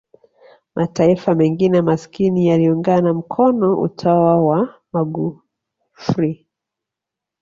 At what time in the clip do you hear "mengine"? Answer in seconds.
1.35-1.81